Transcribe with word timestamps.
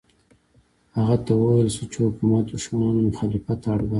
هغه 0.97 1.15
ته 1.25 1.31
وویل 1.35 1.69
شول 1.75 1.87
چې 1.93 1.99
حکومت 2.07 2.43
دښمنان 2.47 2.91
له 2.97 3.03
مخالفته 3.09 3.65
اړ 3.73 3.79
باسي. 3.83 3.89